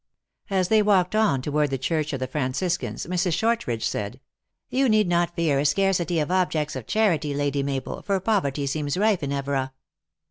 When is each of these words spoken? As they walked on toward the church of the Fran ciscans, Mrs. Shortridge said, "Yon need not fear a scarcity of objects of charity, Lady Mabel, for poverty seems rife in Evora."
As 0.49 0.69
they 0.69 0.81
walked 0.81 1.13
on 1.15 1.43
toward 1.43 1.69
the 1.69 1.77
church 1.77 2.11
of 2.11 2.19
the 2.19 2.25
Fran 2.25 2.53
ciscans, 2.53 3.05
Mrs. 3.07 3.33
Shortridge 3.33 3.85
said, 3.87 4.19
"Yon 4.71 4.89
need 4.89 5.07
not 5.07 5.35
fear 5.35 5.59
a 5.59 5.63
scarcity 5.63 6.17
of 6.19 6.31
objects 6.31 6.75
of 6.75 6.87
charity, 6.87 7.35
Lady 7.35 7.61
Mabel, 7.61 8.01
for 8.01 8.19
poverty 8.19 8.65
seems 8.65 8.97
rife 8.97 9.21
in 9.21 9.31
Evora." 9.31 9.73